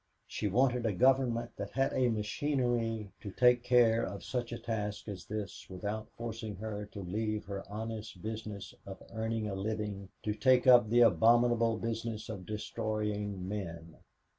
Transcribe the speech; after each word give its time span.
She 0.25 0.47
wanted 0.47 0.83
a 0.87 0.93
government 0.93 1.51
that 1.57 1.69
had 1.73 1.93
a 1.93 2.09
machinery 2.09 3.11
to 3.19 3.29
take 3.29 3.61
care 3.61 4.03
of 4.03 4.23
such 4.23 4.51
a 4.51 4.57
task 4.57 5.07
as 5.07 5.25
this 5.25 5.69
without 5.69 6.09
forcing 6.17 6.55
her 6.55 6.87
to 6.93 7.01
leave 7.03 7.45
her 7.45 7.63
honest 7.71 8.19
business 8.19 8.73
of 8.87 9.03
earning 9.13 9.47
a 9.47 9.53
living 9.53 10.09
to 10.23 10.33
take 10.33 10.65
up 10.65 10.89
the 10.89 11.01
abominable 11.01 11.77
business 11.77 12.29
of 12.29 12.47
destroying 12.47 13.47
men. 13.47 13.97